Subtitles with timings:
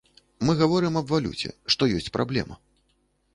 [0.45, 2.59] Мы гаворым аб валюце, што ёсць праблема.